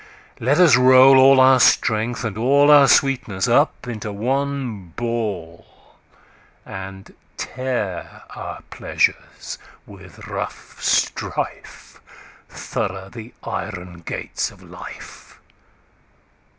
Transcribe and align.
Let 0.39 0.57
us 0.57 0.77
roll 0.77 1.19
all 1.19 1.39
our 1.39 1.59
Strength, 1.59 2.23
and 2.23 2.35
allOur 2.35 2.89
sweetness, 2.89 3.47
up 3.47 3.87
into 3.87 4.11
one 4.11 4.93
Ball:And 4.95 7.13
tear 7.37 8.23
our 8.31 8.63
Pleasures 8.71 9.59
with 9.85 10.25
rough 10.25 10.81
strife, 10.83 12.01
Thorough 12.49 13.09
the 13.09 13.31
Iron 13.43 13.99
gates 14.01 14.49
of 14.49 14.63
Life. 14.63 15.37